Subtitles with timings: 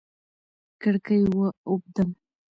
[0.81, 1.39] کړکۍ و
[1.69, 2.09] اوبدم